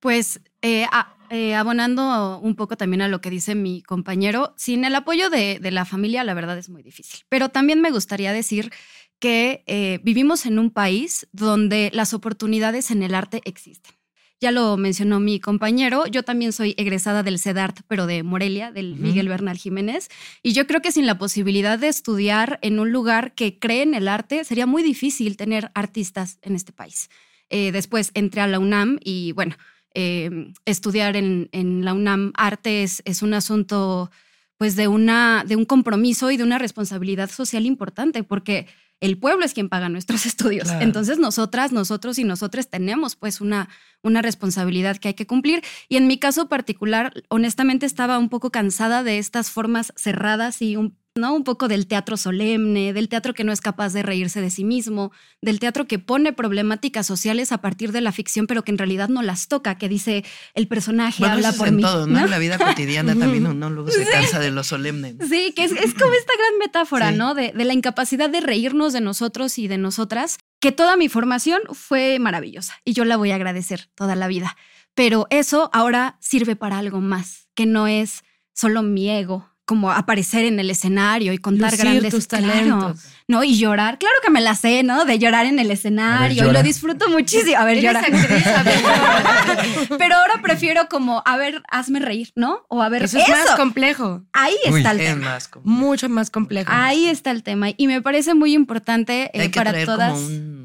Pues 0.00 0.40
eh, 0.62 0.84
a- 0.90 1.16
eh, 1.30 1.54
abonando 1.54 2.38
un 2.40 2.56
poco 2.56 2.76
también 2.76 3.02
a 3.02 3.08
lo 3.08 3.20
que 3.20 3.30
dice 3.30 3.54
mi 3.54 3.80
compañero, 3.82 4.52
sin 4.58 4.84
el 4.84 4.94
apoyo 4.96 5.30
de, 5.30 5.60
de 5.60 5.70
la 5.70 5.84
familia 5.84 6.24
la 6.24 6.34
verdad 6.34 6.58
es 6.58 6.68
muy 6.68 6.82
difícil. 6.82 7.20
Pero 7.28 7.48
también 7.50 7.80
me 7.80 7.90
gustaría 7.92 8.32
decir 8.32 8.72
que 9.20 9.62
eh, 9.66 10.00
vivimos 10.02 10.44
en 10.46 10.58
un 10.58 10.70
país 10.70 11.28
donde 11.32 11.90
las 11.94 12.12
oportunidades 12.14 12.90
en 12.90 13.02
el 13.04 13.14
arte 13.14 13.40
existen. 13.44 13.94
Ya 14.42 14.50
lo 14.50 14.76
mencionó 14.76 15.20
mi 15.20 15.38
compañero, 15.38 16.04
yo 16.08 16.24
también 16.24 16.52
soy 16.52 16.74
egresada 16.76 17.22
del 17.22 17.38
CEDART, 17.38 17.82
pero 17.86 18.06
de 18.06 18.24
Morelia, 18.24 18.72
del 18.72 18.96
Miguel 18.96 19.28
Bernal 19.28 19.56
Jiménez, 19.56 20.08
y 20.42 20.52
yo 20.52 20.66
creo 20.66 20.82
que 20.82 20.90
sin 20.90 21.06
la 21.06 21.16
posibilidad 21.16 21.78
de 21.78 21.86
estudiar 21.86 22.58
en 22.60 22.80
un 22.80 22.90
lugar 22.90 23.34
que 23.34 23.60
cree 23.60 23.82
en 23.82 23.94
el 23.94 24.08
arte, 24.08 24.42
sería 24.42 24.66
muy 24.66 24.82
difícil 24.82 25.36
tener 25.36 25.70
artistas 25.74 26.38
en 26.42 26.56
este 26.56 26.72
país. 26.72 27.08
Eh, 27.50 27.70
después 27.70 28.10
entré 28.14 28.40
a 28.40 28.48
la 28.48 28.58
UNAM 28.58 28.98
y 29.04 29.30
bueno, 29.30 29.54
eh, 29.94 30.52
estudiar 30.64 31.14
en, 31.14 31.48
en, 31.52 31.84
la 31.84 31.94
UNAM 31.94 32.32
arte 32.34 32.82
es, 32.82 33.00
es 33.04 33.22
un 33.22 33.34
asunto 33.34 34.10
pues 34.56 34.74
de, 34.74 34.88
una, 34.88 35.44
de 35.46 35.54
un 35.54 35.66
compromiso 35.66 36.32
y 36.32 36.36
de 36.36 36.42
una 36.42 36.58
responsabilidad 36.58 37.30
social 37.30 37.64
importante, 37.64 38.24
porque 38.24 38.66
el 39.02 39.18
pueblo 39.18 39.44
es 39.44 39.52
quien 39.52 39.68
paga 39.68 39.88
nuestros 39.88 40.24
estudios. 40.26 40.68
Claro. 40.68 40.84
Entonces 40.84 41.18
nosotras, 41.18 41.72
nosotros 41.72 42.18
y 42.18 42.24
nosotros 42.24 42.68
tenemos 42.68 43.16
pues 43.16 43.40
una, 43.40 43.68
una 44.02 44.22
responsabilidad 44.22 44.96
que 44.96 45.08
hay 45.08 45.14
que 45.14 45.26
cumplir. 45.26 45.62
Y 45.88 45.96
en 45.96 46.06
mi 46.06 46.18
caso 46.18 46.48
particular, 46.48 47.12
honestamente 47.28 47.84
estaba 47.84 48.18
un 48.18 48.28
poco 48.28 48.50
cansada 48.50 49.02
de 49.02 49.18
estas 49.18 49.50
formas 49.50 49.92
cerradas 49.96 50.62
y 50.62 50.76
un 50.76 50.96
¿no? 51.14 51.34
Un 51.34 51.44
poco 51.44 51.68
del 51.68 51.86
teatro 51.86 52.16
solemne, 52.16 52.92
del 52.92 53.08
teatro 53.08 53.34
que 53.34 53.44
no 53.44 53.52
es 53.52 53.60
capaz 53.60 53.92
de 53.92 54.02
reírse 54.02 54.40
de 54.40 54.50
sí 54.50 54.64
mismo, 54.64 55.12
del 55.42 55.58
teatro 55.58 55.86
que 55.86 55.98
pone 55.98 56.32
problemáticas 56.32 57.06
sociales 57.06 57.52
a 57.52 57.58
partir 57.58 57.92
de 57.92 58.00
la 58.00 58.12
ficción, 58.12 58.46
pero 58.46 58.64
que 58.64 58.70
en 58.72 58.78
realidad 58.78 59.08
no 59.10 59.20
las 59.22 59.48
toca, 59.48 59.76
que 59.76 59.88
dice 59.88 60.24
el 60.54 60.68
personaje 60.68 61.18
Bueno, 61.20 61.34
habla 61.34 61.48
eso 61.48 61.54
es 61.56 61.58
por 61.58 61.68
en 61.68 61.76
mí. 61.76 61.82
todo, 61.82 62.06
¿no? 62.06 62.18
¿no? 62.20 62.24
En 62.24 62.30
la 62.30 62.38
vida 62.38 62.58
cotidiana 62.58 63.14
también 63.14 63.46
uno 63.46 63.68
luego 63.68 63.90
se 63.90 64.06
cansa 64.10 64.38
de 64.38 64.50
lo 64.50 64.64
solemne. 64.64 65.16
Sí, 65.28 65.52
que 65.54 65.64
es, 65.64 65.72
es 65.72 65.92
como 65.94 66.12
esta 66.14 66.32
gran 66.38 66.58
metáfora, 66.58 67.10
Sí. 67.10 67.16
¿no? 67.18 67.34
De, 67.34 67.52
de 67.52 67.64
la 67.64 67.74
incapacidad 67.74 68.30
de 68.30 68.40
reírnos 68.40 68.92
de 68.92 69.00
nosotros 69.02 69.58
y 69.58 69.68
de 69.68 69.76
nosotras, 69.78 70.38
que 70.60 70.72
toda 70.72 70.96
mi 70.96 71.08
formación 71.08 71.60
fue 71.72 72.18
maravillosa 72.20 72.74
y 72.84 72.94
yo 72.94 73.04
la 73.04 73.16
voy 73.16 73.32
a 73.32 73.34
agradecer 73.34 73.88
toda 73.94 74.16
la 74.16 74.28
vida. 74.28 74.56
Pero 74.94 75.26
eso 75.30 75.68
ahora 75.72 76.16
sirve 76.20 76.56
para 76.56 76.78
algo 76.78 77.00
más, 77.00 77.48
que 77.54 77.66
no 77.66 77.86
es 77.86 78.24
solo 78.54 78.82
mi 78.82 79.10
ego, 79.10 79.50
como 79.72 79.90
aparecer 79.90 80.44
en 80.44 80.60
el 80.60 80.68
escenario 80.68 81.32
y 81.32 81.38
contar 81.38 81.70
Lucir 81.70 81.86
grandes 81.86 82.12
tus 82.12 82.26
claro, 82.26 82.46
talentos. 82.46 83.00
¿no? 83.26 83.42
Y 83.42 83.56
llorar, 83.56 83.96
claro 83.98 84.14
que 84.22 84.28
me 84.28 84.42
la 84.42 84.54
sé, 84.54 84.82
¿no? 84.82 85.06
De 85.06 85.18
llorar 85.18 85.46
en 85.46 85.58
el 85.58 85.70
escenario 85.70 86.46
y 86.46 86.52
lo 86.52 86.62
disfruto 86.62 87.08
muchísimo. 87.08 87.56
A 87.56 87.64
ver, 87.64 87.78
Eres 87.78 87.84
llora. 87.90 88.00
actriz, 88.00 88.46
a 88.46 88.62
ver, 88.62 88.82
llora. 88.82 89.56
Pero 89.98 90.16
ahora 90.16 90.34
prefiero 90.42 90.88
como, 90.90 91.22
a 91.24 91.38
ver, 91.38 91.62
hazme 91.70 92.00
reír, 92.00 92.32
¿no? 92.36 92.66
O 92.68 92.82
a 92.82 92.90
ver, 92.90 93.04
Eso 93.04 93.16
es 93.18 93.26
más 93.30 93.56
complejo, 93.56 94.22
Ahí 94.34 94.54
Uy, 94.70 94.78
está 94.78 94.90
el 94.90 95.00
Es 95.00 95.06
tema. 95.08 95.24
más 95.30 95.48
complejo. 95.48 95.78
mucho 95.78 96.08
más 96.10 96.28
complejo. 96.28 96.70
Ahí 96.70 97.06
está 97.08 97.30
el 97.30 97.42
tema. 97.42 97.68
Y 97.74 97.86
me 97.86 98.02
parece 98.02 98.34
muy 98.34 98.52
importante 98.52 99.30
eh, 99.32 99.40
Hay 99.40 99.48
que 99.50 99.58
para 99.58 99.70
traer 99.70 99.86
todas. 99.86 100.12
como 100.12 100.26
un, 100.26 100.61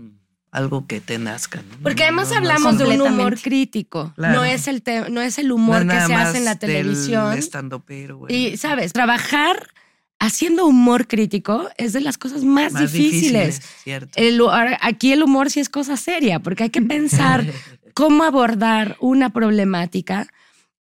algo 0.57 0.87
que 0.87 0.99
te 0.99 1.17
nazca. 1.19 1.61
¿no? 1.61 1.77
Porque 1.83 2.03
además 2.03 2.27
no- 2.29 2.33
no 2.33 2.37
hablamos 2.39 2.77
de 2.77 2.83
un 2.85 3.01
humor 3.01 3.39
crítico. 3.39 4.11
Claro. 4.15 4.35
No 4.35 4.43
es 4.45 4.67
el 4.67 4.81
te- 4.81 5.09
no 5.09 5.21
es 5.21 5.37
el 5.37 5.51
humor 5.51 5.87
que 5.87 5.99
se 6.01 6.13
hace 6.13 6.37
en 6.39 6.45
la 6.45 6.55
televisión. 6.57 7.37
Y, 8.29 8.57
¿sabes? 8.57 8.93
Trabajar 8.93 9.71
haciendo 10.19 10.65
humor 10.65 11.07
crítico 11.07 11.69
es 11.77 11.93
de 11.93 12.01
las 12.01 12.17
cosas 12.17 12.43
más, 12.43 12.73
Más 12.73 12.91
difíciles. 12.91 13.61
cierto. 13.83 14.11
El- 14.15 14.41
aquí 14.81 15.11
el 15.13 15.23
humor 15.23 15.49
sí 15.51 15.59
es 15.59 15.69
cosa 15.69 15.95
seria, 15.97 16.39
porque 16.39 16.63
hay 16.63 16.69
que 16.69 16.81
pensar 16.81 17.45
cómo 17.93 18.23
abordar 18.23 18.97
una 18.99 19.29
problemática. 19.31 20.27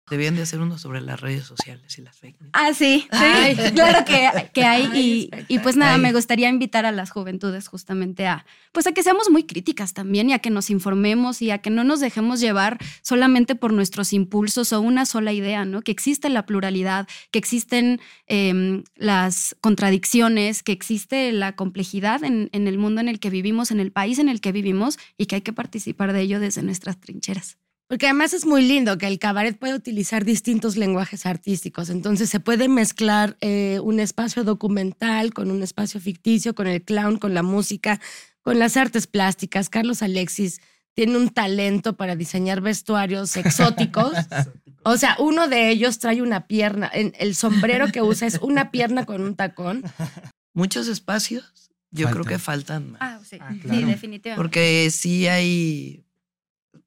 Debían 0.10 0.36
de 0.36 0.42
hacer 0.42 0.60
uno 0.60 0.78
sobre 0.78 1.00
las 1.00 1.22
redes 1.22 1.46
sociales 1.46 1.98
y 1.98 2.02
las 2.02 2.18
fake 2.18 2.42
news. 2.42 2.52
Ah, 2.54 2.74
sí, 2.74 3.08
sí, 3.10 3.18
Ay. 3.18 3.56
claro 3.74 4.04
que, 4.06 4.50
que 4.54 4.66
hay. 4.66 4.90
Ay, 4.92 5.30
y, 5.48 5.56
y 5.56 5.60
pues 5.60 5.78
nada, 5.78 5.96
Ay. 5.96 6.02
me 6.02 6.12
gustaría 6.12 6.50
invitar 6.50 6.86
a 6.86 6.92
las 6.92 7.10
juventudes 7.10 7.70
justamente 7.70 8.28
a, 8.28 8.46
pues 8.74 8.86
a 8.86 8.92
que 8.92 9.02
seamos 9.02 9.30
muy 9.30 9.46
críticas 9.46 9.94
también 9.94 10.30
y 10.30 10.34
a 10.34 10.40
que 10.40 10.50
nos 10.50 10.70
informemos 10.70 11.42
y 11.42 11.52
a 11.52 11.60
que 11.60 11.70
no 11.70 11.86
nos 11.86 12.02
dejemos 12.02 12.42
llevar 12.42 12.80
solamente 13.02 13.56
por 13.56 13.72
nuestros 13.72 14.12
impulsos 14.12 14.74
o 14.74 14.82
una 14.82 15.06
sola 15.06 15.32
idea, 15.32 15.64
¿no? 15.64 15.82
Que 15.82 15.94
existe 15.94 16.28
la 16.28 16.46
pluralidad, 16.46 17.08
que 17.32 17.40
existen 17.40 18.02
em, 18.28 18.84
las 18.96 19.56
contradicciones, 19.62 20.64
que 20.64 20.74
existe 20.74 21.32
la 21.32 21.56
complejidad 21.56 22.26
en, 22.26 22.50
en 22.52 22.68
el 22.68 22.78
mundo 22.78 23.00
en 23.00 23.08
el 23.08 23.22
que 23.22 23.30
vivimos, 23.30 23.72
en 23.72 23.80
el 23.80 23.92
país 23.94 24.20
en 24.20 24.28
el 24.28 24.42
que 24.42 24.52
vivimos 24.52 24.98
y 25.18 25.28
que 25.28 25.36
hay 25.36 25.42
que 25.42 25.54
participar 25.54 26.12
de 26.12 26.22
ello 26.22 26.40
desde 26.42 26.62
nuestras 26.62 27.00
trincheras. 27.00 27.58
Porque 27.88 28.08
además 28.08 28.34
es 28.34 28.46
muy 28.46 28.64
lindo 28.66 28.98
que 28.98 29.08
el 29.08 29.20
cabaret 29.20 29.58
puede 29.58 29.76
utilizar 29.76 30.26
distintos 30.26 30.78
lenguajes 30.78 31.26
artísticos. 31.26 31.90
Entonces 31.90 32.30
se 32.30 32.40
puede 32.40 32.68
mezclar 32.68 33.38
eh, 33.42 33.80
un 33.84 34.00
espacio 34.00 34.44
documental 34.44 35.34
con 35.34 35.52
un 35.52 35.62
espacio 35.62 36.00
ficticio, 36.00 36.56
con 36.56 36.66
el 36.68 36.82
clown, 36.84 37.18
con 37.18 37.34
la 37.34 37.44
música, 37.44 38.00
con 38.42 38.58
las 38.58 38.78
artes 38.78 39.06
plásticas. 39.06 39.70
Carlos 39.70 40.02
Alexis 40.02 40.60
tiene 40.96 41.18
un 41.18 41.30
talento 41.30 41.96
para 41.98 42.16
diseñar 42.16 42.62
vestuarios 42.62 43.36
exóticos. 43.38 44.14
O 44.84 44.98
sea, 44.98 45.16
uno 45.20 45.48
de 45.48 45.70
ellos 45.70 46.00
trae 46.00 46.22
una 46.22 46.48
pierna, 46.48 46.90
en- 46.94 47.14
el 47.20 47.36
sombrero 47.36 47.88
que 47.92 48.02
usa 48.02 48.28
es 48.28 48.40
una 48.42 48.72
pierna 48.72 49.06
con 49.06 49.22
un 49.22 49.36
tacón. 49.36 49.84
Muchos 50.54 50.88
espacios, 50.88 51.72
yo 51.92 52.10
creo 52.10 52.24
que 52.24 52.40
faltan 52.40 52.92
más. 52.92 53.02
Ah, 53.02 53.20
sí, 53.28 53.38
Ah, 53.40 53.50
sí, 53.54 53.60
claro. 53.60 53.88
definitivamente. 53.88 54.42
Porque 54.42 54.90
sí 54.92 55.28
hay. 55.28 56.03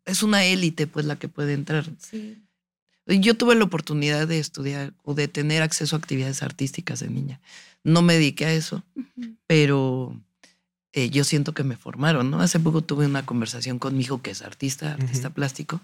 Es 0.06 0.22
una 0.22 0.44
élite, 0.44 0.86
pues, 0.86 1.04
la 1.04 1.16
que 1.16 1.28
puede 1.28 1.52
entrar. 1.52 1.84
Yo 3.06 3.34
tuve 3.34 3.54
la 3.54 3.64
oportunidad 3.64 4.26
de 4.26 4.38
estudiar 4.38 4.94
o 5.04 5.14
de 5.14 5.28
tener 5.28 5.62
acceso 5.62 5.94
a 5.94 5.98
actividades 5.98 6.42
artísticas 6.42 7.00
de 7.00 7.08
niña. 7.10 7.40
No 7.84 8.02
me 8.02 8.14
dediqué 8.14 8.46
a 8.46 8.52
eso, 8.54 8.82
pero 9.46 10.20
eh, 10.92 11.10
yo 11.10 11.22
siento 11.24 11.52
que 11.54 11.62
me 11.62 11.76
formaron, 11.76 12.30
¿no? 12.30 12.40
Hace 12.40 12.58
poco 12.58 12.82
tuve 12.82 13.06
una 13.06 13.24
conversación 13.26 13.78
con 13.78 13.96
mi 13.96 14.02
hijo 14.02 14.22
que 14.22 14.30
es 14.32 14.42
artista, 14.42 14.94
artista 14.94 15.30
plástico, 15.30 15.80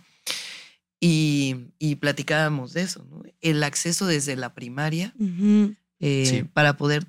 y, 1.00 1.56
y 1.78 1.96
platicábamos 1.96 2.72
de 2.72 2.82
eso, 2.82 3.04
¿no? 3.10 3.22
El 3.40 3.62
acceso 3.64 4.06
desde 4.06 4.36
la 4.36 4.54
primaria 4.54 5.14
eh, 6.00 6.26
Sí. 6.26 6.42
para 6.52 6.76
poder, 6.76 7.06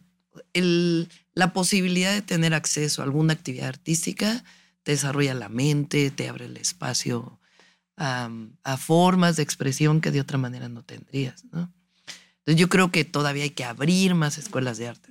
el- 0.54 1.10
la 1.34 1.54
posibilidad 1.54 2.14
de 2.14 2.22
tener 2.22 2.54
acceso 2.54 3.02
a 3.02 3.06
alguna 3.06 3.34
actividad 3.34 3.68
artística 3.68 4.44
te 4.84 4.92
desarrolla 4.92 5.34
la 5.34 5.50
mente, 5.50 6.12
te 6.12 6.30
abre 6.30 6.46
el 6.46 6.58
espacio 6.58 7.40
a, 7.98 8.30
a 8.64 8.78
formas 8.78 9.38
de 9.38 9.44
expresión 9.44 10.02
que 10.02 10.12
de 10.12 10.22
otra 10.22 10.38
manera 10.38 10.70
no 10.70 10.84
tendrías, 10.84 11.46
¿no? 11.52 11.72
Entonces 12.40 12.60
yo 12.60 12.68
creo 12.68 12.92
que 12.92 13.06
todavía 13.06 13.44
hay 13.44 13.52
que 13.52 13.64
abrir 13.64 14.16
más 14.16 14.38
escuelas 14.38 14.78
de 14.78 14.90
arte. 14.90 15.10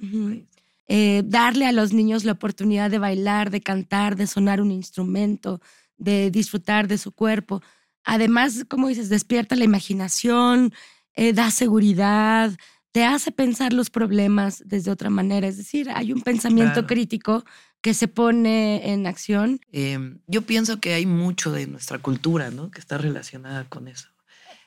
eh, 0.89 1.23
darle 1.25 1.65
a 1.67 1.73
los 1.73 1.95
niños 1.95 2.25
la 2.25 2.33
oportunidad 2.33 2.91
de 2.91 2.99
bailar, 2.99 3.51
de 3.51 3.63
cantar, 3.63 4.17
de 4.17 4.27
sonar 4.27 4.61
un 4.61 4.71
instrumento, 4.71 5.61
de 5.97 6.31
disfrutar 6.31 6.89
de 6.89 6.99
su 6.99 7.13
cuerpo. 7.13 7.63
Además, 8.05 8.67
como 8.69 8.89
dices, 8.89 9.09
despierta 9.09 9.57
la 9.57 9.65
imaginación, 9.65 10.75
eh, 11.15 11.33
da 11.33 11.51
seguridad, 11.51 12.53
te 12.93 13.05
hace 13.05 13.33
pensar 13.33 13.73
los 13.73 13.91
problemas 13.91 14.63
desde 14.67 14.91
otra 14.91 15.11
manera. 15.11 15.49
Es 15.49 15.57
decir, 15.57 15.89
hay 15.91 16.13
un 16.13 16.21
pensamiento 16.23 16.73
Claro. 16.75 16.87
crítico 16.87 17.45
que 17.81 17.95
se 17.95 18.07
pone 18.07 18.93
en 18.93 19.07
acción. 19.07 19.61
Eh, 19.73 20.19
yo 20.27 20.43
pienso 20.43 20.79
que 20.79 20.95
hay 20.95 21.07
mucho 21.07 21.51
de 21.53 21.67
nuestra 21.67 21.99
cultura, 21.99 22.51
¿no? 22.51 22.71
Que 22.71 22.79
está 22.81 22.99
relacionada 22.99 23.65
con 23.69 23.89
eso. 23.89 24.09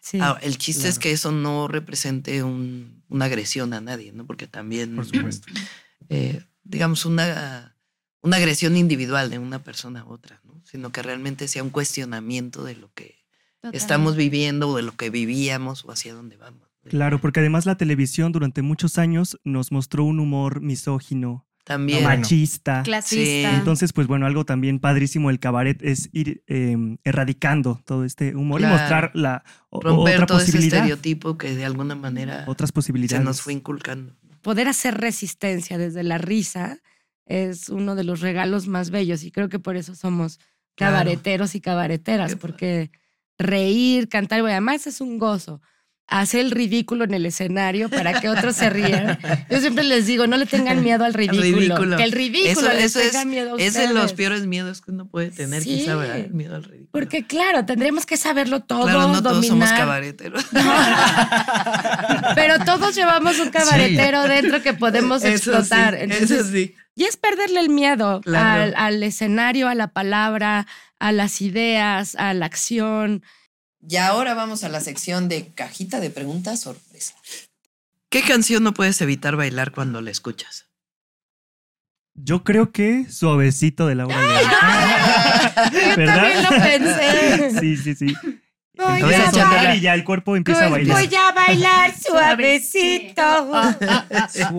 Sí. 0.02 0.20
Ah, 0.22 0.38
el 0.42 0.58
chiste 0.58 0.88
es 0.88 1.00
que 1.00 1.12
eso 1.12 1.32
no 1.32 1.68
represente 1.68 2.44
un- 2.44 3.04
una 3.10 3.26
agresión 3.26 3.74
a 3.74 3.82
nadie, 3.82 4.12
¿no? 4.12 4.26
Porque 4.26 4.48
también, 4.48 4.96
Por 4.96 5.06
supuesto. 5.06 5.48
eh, 6.10 6.44
digamos, 6.64 7.06
una, 7.06 7.76
una 8.22 8.38
agresión 8.38 8.76
individual 8.76 9.30
de 9.30 9.40
una 9.40 9.64
persona 9.64 10.02
a 10.02 10.06
otra, 10.06 10.42
¿no? 10.44 10.62
Sino 10.66 10.92
que 10.92 11.02
realmente 11.04 11.48
sea 11.48 11.64
un 11.64 11.70
cuestionamiento 11.70 12.64
de 12.64 12.76
lo 12.76 12.92
que 12.94 13.24
estamos 13.72 14.16
viviendo 14.16 14.70
o 14.70 14.76
de 14.76 14.82
lo 14.84 14.96
que 14.96 15.10
vivíamos 15.10 15.86
o 15.86 15.92
hacia 15.92 16.14
dónde 16.14 16.38
vamos. 16.38 16.68
Claro, 16.90 17.20
porque 17.20 17.40
además 17.40 17.66
la 17.66 17.76
televisión 17.78 18.32
durante 18.32 18.62
muchos 18.62 18.98
años 18.98 19.40
nos 19.44 19.72
mostró 19.72 20.04
un 20.04 20.20
humor 20.20 20.62
misógino, 20.62 21.48
También. 21.64 22.04
Machista. 22.04 22.84
Clasista. 22.84 23.50
Sí. 23.50 23.56
Entonces, 23.58 23.92
pues 23.92 24.06
bueno, 24.06 24.28
algo 24.28 24.46
también 24.46 24.80
padrísimo 24.80 25.30
del 25.30 25.40
cabaret 25.40 25.82
es 25.82 26.10
ir 26.14 26.44
eh, 26.48 26.78
erradicando 27.04 27.82
todo 27.86 28.06
este 28.06 28.36
humor 28.36 28.60
Claro. 28.60 28.76
y 28.76 28.78
mostrar 28.80 29.12
la 29.16 29.44
o- 29.72 29.82
romper 29.82 30.16
otra 30.16 30.26
todo 30.28 30.38
ese 30.38 30.48
posibilidad. 30.52 30.78
estereotipo 30.80 31.38
que 31.40 31.56
de 31.56 31.66
alguna 31.66 31.96
manera 31.96 32.44
Otras 32.48 32.70
se 32.70 32.74
posibilidades. 32.74 33.26
nos 33.26 33.42
fue 33.42 33.54
inculcando. 33.54 34.14
Poder 34.42 34.68
hacer 34.68 34.96
resistencia 35.00 35.80
desde 35.80 36.04
la 36.04 36.20
risa 36.20 36.78
es 37.26 37.70
uno 37.70 37.96
de 37.96 38.04
los 38.04 38.20
regalos 38.22 38.68
más 38.68 38.92
bellos 38.92 39.24
y 39.24 39.32
creo 39.32 39.50
que 39.50 39.58
por 39.58 39.76
eso 39.76 39.96
somos 39.96 40.38
Claro. 40.76 40.98
cabareteros 40.98 41.56
y 41.56 41.62
cabareteras, 41.62 42.34
Qué 42.34 42.38
porque 42.38 42.92
reír, 43.40 44.08
cantar, 44.10 44.40
y 44.42 44.44
además 44.44 44.88
es 44.88 45.02
un 45.02 45.18
gozo. 45.18 45.62
A 46.08 46.20
hacer 46.20 46.42
el 46.42 46.52
ridículo 46.52 47.04
en 47.04 47.16
el 47.16 47.26
escenario 47.26 47.90
para 47.90 48.20
que 48.22 48.30
otros 48.30 48.56
se 48.56 48.70
rían. 48.70 49.18
Yo 49.50 49.60
siempre 49.60 49.84
les 49.84 50.06
digo, 50.06 50.28
no 50.28 50.38
le 50.38 50.46
tengan 50.46 50.84
miedo 50.84 51.04
al 51.04 51.16
ridículo. 51.16 51.42
Ridículo. 51.42 51.98
Que 51.98 52.04
el 52.04 52.12
ridículo 52.12 52.52
Eso, 52.70 52.74
les 52.74 52.84
eso 52.86 53.00
es, 53.00 53.12
tenga 53.12 53.26
miedo 53.26 53.56
a 53.56 53.60
es 53.62 53.74
de 53.74 53.86
los 53.88 53.96
ustedes. 53.96 54.14
peores 54.14 54.46
miedos 54.46 54.82
que 54.82 54.92
uno 54.92 55.08
puede 55.08 55.32
tener, 55.32 55.64
Sí. 55.64 55.80
quizá, 55.80 55.96
¿verdad? 55.96 56.18
El 56.20 56.34
miedo 56.34 56.56
al 56.56 56.64
ridículo. 56.64 56.90
Porque 56.92 57.26
claro, 57.26 57.66
tendríamos 57.66 58.06
que 58.06 58.18
saberlo 58.18 58.60
todo, 58.62 58.84
claro, 58.84 59.08
no 59.08 59.24
todos 59.24 59.48
somos 59.48 59.68
dominar. 59.68 59.78
cabareteros. 59.80 60.46
Pero 62.36 62.60
todos 62.66 62.96
llevamos 62.96 63.40
un 63.40 63.50
cabaretero 63.50 64.24
dentro 64.28 64.62
que 64.62 64.74
podemos 64.74 65.24
Eso 65.24 65.52
explotar. 65.52 65.96
sí, 65.96 66.00
Entonces, 66.04 66.32
eso 66.32 66.52
sí. 66.52 66.76
Y 66.96 67.04
es 67.06 67.18
perderle 67.18 67.60
el 67.60 67.70
miedo 67.70 68.22
Claro. 68.22 68.64
al, 68.64 68.74
al 68.76 69.04
escenario, 69.04 69.68
a 69.68 69.76
la 69.76 69.88
palabra, 69.88 70.66
a 71.00 71.12
las 71.12 71.42
ideas, 71.42 72.16
a 72.16 72.34
la 72.34 72.46
acción. 72.46 73.24
Y 73.88 73.98
ahora 73.98 74.34
vamos 74.34 74.64
a 74.64 74.70
la 74.70 74.80
sección 74.80 75.30
de 75.30 75.48
cajita 75.54 76.00
de 76.00 76.10
preguntas 76.10 76.62
sorpresa. 76.62 77.14
¿Qué 78.10 78.22
canción 78.22 78.64
no 78.64 78.74
puedes 78.74 79.02
evitar 79.02 79.36
bailar 79.36 79.72
cuando 79.72 80.02
la 80.02 80.12
escuchas? 80.12 80.66
Yo 82.14 82.44
creo 82.44 82.72
que 82.72 83.08
Suavecito 83.10 83.88
de 83.88 83.96
Laura 83.96 84.22
León. 84.22 84.42
Yo 85.98 86.06
también 86.06 86.44
lo 86.44 86.50
pensé. 86.50 87.60
Sí, 87.60 87.78
sí, 87.78 87.96
sí. 87.96 88.16
Voy 88.78 89.14
a 89.14 89.32
sonar 89.32 89.56
bailar. 89.56 89.76
y 89.78 89.82
ya 89.82 89.94
el 89.94 90.04
cuerpo 90.04 90.36
empieza 90.36 90.66
a 90.66 90.70
bailar. 90.70 90.98
voy 90.98 91.16
a 91.16 91.32
bailar 91.32 91.94
suavecito. 92.00 93.22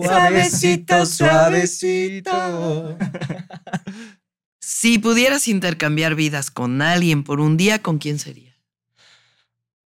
Suavecito, 0.03 1.05
suavecito. 1.05 2.97
Si 4.59 4.99
pudieras 4.99 5.47
intercambiar 5.47 6.15
vidas 6.15 6.49
con 6.51 6.81
alguien 6.81 7.23
por 7.23 7.39
un 7.39 7.57
día, 7.57 7.81
¿con 7.81 7.99
quién 7.99 8.19
sería? 8.19 8.56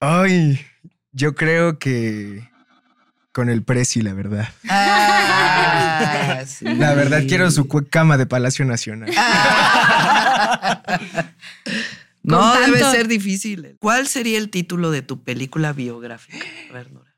Ay, 0.00 0.59
yo 1.12 1.35
creo 1.35 1.78
que 1.78 2.49
con 3.33 3.50
el 3.50 3.62
Prezi, 3.62 4.00
la 4.00 4.14
verdad. 4.14 4.49
Ah, 4.69 6.42
sí. 6.47 6.64
La 6.76 6.95
verdad, 6.95 7.23
quiero 7.28 7.50
su 7.50 7.69
cama 7.69 8.16
de 8.16 8.26
Palacio 8.26 8.64
Nacional. 8.64 9.11
No, 12.23 12.54
debe 12.61 12.80
ser 12.80 13.09
difícil. 13.09 13.76
¿Cuál 13.80 14.07
sería 14.07 14.37
el 14.37 14.50
título 14.50 14.90
de 14.90 15.00
tu 15.00 15.23
película 15.23 15.73
biográfica? 15.73 16.47
A 16.69 16.73
ver, 16.75 16.92
Nora. 16.92 17.16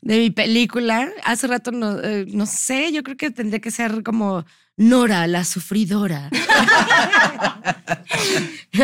De 0.00 0.18
mi 0.18 0.30
película, 0.30 1.08
hace 1.24 1.46
rato 1.46 1.70
no, 1.70 2.00
eh, 2.00 2.26
no 2.28 2.44
sé, 2.46 2.90
yo 2.92 3.04
creo 3.04 3.16
que 3.16 3.30
tendría 3.30 3.60
que 3.60 3.70
ser 3.70 4.02
como 4.02 4.44
Nora, 4.82 5.26
la 5.26 5.44
sufridora. 5.44 6.28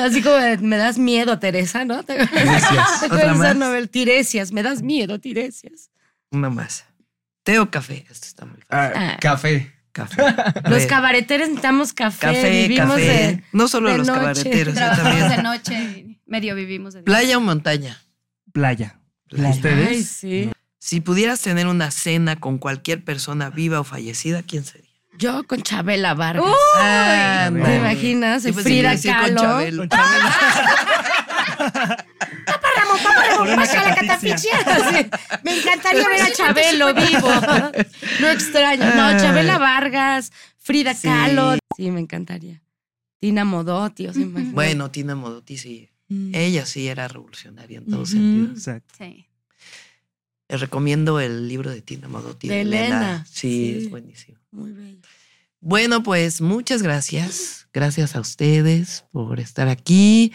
Así 0.01 0.23
como 0.23 0.37
de, 0.37 0.59
me 0.59 0.77
das 0.77 0.99
miedo, 0.99 1.39
Teresa, 1.39 1.85
¿no? 1.85 2.03
¿Te 2.03 2.15
Gracias. 2.17 3.01
¿Te 3.01 3.07
¿Otra 3.13 3.33
acuerdas 3.33 3.73
de? 3.73 3.87
Tiresias, 3.89 4.53
me 4.53 4.63
das 4.63 4.83
miedo, 4.83 5.19
Tiresias. 5.19 5.91
Una 6.31 6.51
más. 6.51 6.85
¿Té 7.43 7.59
o 7.59 7.71
café? 7.71 8.07
Esto 8.11 8.27
está 8.27 8.45
muy 8.45 8.61
fácil. 8.67 8.67
Ah, 8.71 8.93
Ah. 9.15 9.17
café. 9.21 9.73
Café. 9.93 10.23
Los 10.69 10.87
cabareteros 10.87 11.49
necesitamos 11.49 11.93
café, 11.93 12.27
Café, 12.27 12.69
vivimos 12.69 12.91
café. 12.91 13.03
de... 13.07 13.45
no 13.53 13.67
solo 13.67 13.91
de 13.91 13.99
los 13.99 14.07
noche. 14.07 14.21
cabareteros, 14.21 14.75
Trabajamos 14.75 15.15
de 15.15 15.21
también. 15.21 15.43
noche, 15.43 15.75
y 15.99 16.21
medio 16.27 16.55
vivimos 16.55 16.95
de 16.95 17.01
día. 17.01 17.05
¿Playa 17.07 17.39
o 17.39 17.41
montaña? 17.41 18.01
Playa. 18.53 19.01
Playa. 19.29 19.49
¿Ustedes? 19.51 19.89
Ay, 19.89 20.03
sí. 20.05 20.51
Si 20.79 21.01
pudieras 21.01 21.41
tener 21.41 21.67
una 21.67 21.91
cena 21.91 22.37
con 22.39 22.59
cualquier 22.59 23.03
persona 23.05 23.51
viva 23.51 23.81
o 23.81 23.85
fallecida, 23.85 24.43
¿quién 24.43 24.65
sería? 24.65 24.88
Yo 25.19 25.43
con 25.47 25.63
Chabela 25.63 26.15
Vargas. 26.15 26.45
Ah, 26.77 27.51
¿Te 27.53 27.77
imaginas? 27.77 28.45
Frida 28.63 28.91
a 28.91 28.93
decir 28.93 29.13
con 29.13 29.21
Kahlo. 29.23 29.41
Chabelo. 29.41 29.79
Con 29.83 29.89
Chabelo. 29.89 30.29
Una 33.43 33.57
Pasa 33.57 33.83
la 33.83 33.95
catafixia. 33.95 34.51
catafixia. 34.65 35.03
Sí. 35.03 35.11
Me 35.45 35.59
encantaría 35.59 36.09
ver 36.09 36.23
a 36.23 36.33
Chabelo 36.33 36.95
vivo. 36.95 37.29
No 38.21 38.29
extraño. 38.29 38.85
No, 38.95 39.05
Ay. 39.07 39.17
Chabela 39.19 39.59
Vargas, 39.59 40.33
Frida 40.59 40.95
Sí. 40.95 41.09
Kahlo. 41.09 41.57
Sí, 41.77 41.91
me 41.91 42.01
encantaría. 42.01 42.61
Tina 43.21 43.45
Modotti, 43.45 44.07
o 44.09 44.13
sea. 44.13 44.25
Bueno, 44.27 44.91
Tina 44.91 45.15
Modotti 45.15 45.57
sí. 45.59 45.89
Mm. 46.09 46.35
Ella 46.35 46.65
sí 46.67 46.89
era 46.89 47.07
revolucionaria 47.09 47.79
en 47.79 47.87
todos 47.87 48.11
Ujú. 48.11 48.19
sentidos. 48.19 48.59
Exacto. 48.59 48.95
Sí. 48.99 49.28
Les 50.49 50.61
recomiendo 50.61 51.21
el 51.21 51.47
libro 51.49 51.71
de 51.71 51.83
Tina 51.83 52.09
Modotti. 52.09 52.49
De 52.49 52.63
Elena. 52.63 53.25
Sí, 53.31 53.33
Sí. 53.33 53.79
es 53.85 53.91
buenísimo. 53.91 54.39
Muy 54.51 54.73
bello. 54.73 54.99
Bueno, 55.61 56.03
pues 56.03 56.41
muchas 56.41 56.83
gracias. 56.83 57.69
Gracias 57.73 58.17
a 58.17 58.21
ustedes 58.21 59.05
por 59.13 59.41
estar 59.41 59.69
aquí. 59.69 60.33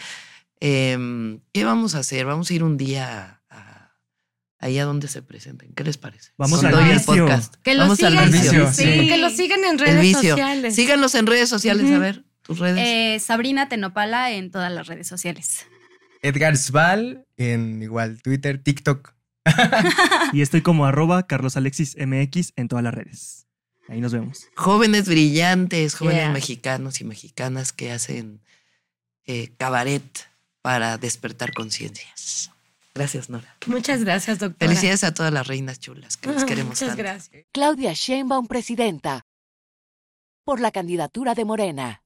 Em, 0.60 1.40
¿Qué 1.52 1.66
vamos 1.66 1.96
a 1.96 2.00
hacer? 2.00 2.26
Vamos 2.26 2.50
a 2.50 2.54
ir 2.54 2.64
un 2.64 2.78
día 2.78 3.42
a, 3.50 3.92
allá 4.60 4.86
donde 4.86 5.08
se 5.08 5.22
presenten. 5.22 5.74
¿Qué 5.74 5.84
les 5.84 5.98
parece? 5.98 6.32
Vamos 6.38 6.60
Con 6.62 6.74
al 6.74 6.84
vicio. 6.94 7.06
podcast. 7.06 7.56
Que 7.64 7.74
lo 7.74 7.82
Vamos 7.84 8.04
al 8.04 8.12
sigan. 8.14 8.32
vicio. 8.32 8.72
Sí, 8.72 8.84
Sí. 8.84 9.08
Que 9.08 9.18
lo 9.18 9.30
sigan 9.30 9.64
en 9.66 9.80
redes 9.80 10.12
sociales. 10.12 10.76
Síganos 10.76 11.16
en 11.16 11.26
redes 11.28 11.50
sociales. 11.50 11.90
A 11.92 11.98
ver, 12.00 12.24
tus 12.44 12.60
redes. 12.60 12.80
Eh, 12.86 13.20
Sabrina 13.20 13.68
Tenopala 13.68 14.32
en 14.32 14.52
todas 14.52 14.72
las 14.72 14.88
redes 14.88 15.08
sociales. 15.08 15.66
Edgar 16.22 16.56
Sval 16.56 17.26
en 17.38 17.82
igual 17.82 18.22
Twitter, 18.22 18.62
TikTok. 18.62 19.14
Y 20.34 20.42
estoy 20.42 20.62
como 20.62 20.86
arroba 20.86 21.28
Carlos 21.28 21.58
Alexis 21.58 21.96
MX 21.98 22.54
en 22.56 22.68
todas 22.68 22.84
las 22.84 22.94
redes. 22.94 23.48
Ahí 23.90 24.00
nos 24.00 24.14
vemos. 24.14 24.48
jóvenes 24.56 25.08
brillantes, 25.08 25.96
jóvenes 25.96 26.22
Yeah. 26.24 26.32
mexicanos 26.32 27.02
y 27.02 27.04
mexicanas 27.04 27.74
que 27.74 27.92
hacen 27.92 28.42
eh, 29.26 29.54
cabaret 29.58 30.04
para 30.62 30.98
despertar 30.98 31.54
conciencias. 31.54 32.52
Gracias, 32.96 33.30
Nora. 33.30 33.58
Muchas 33.66 34.04
gracias, 34.04 34.40
doctora. 34.40 34.70
Felicidades 34.70 35.04
a 35.04 35.14
todas 35.14 35.34
las 35.34 35.48
reinas 35.48 35.80
chulas 35.80 36.16
que 36.16 36.30
les 36.32 36.44
queremos 36.46 36.70
Muchas 36.76 36.90
tanto. 36.90 37.04
gracias. 37.04 37.46
Claudia 37.52 37.92
Sheinbaum, 37.94 38.48
presidenta. 38.48 39.26
Por 40.46 40.60
la 40.60 40.72
candidatura 40.72 41.34
de 41.36 41.44
Morena. 41.46 42.03